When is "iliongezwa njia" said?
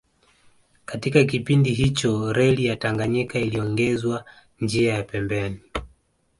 3.39-4.93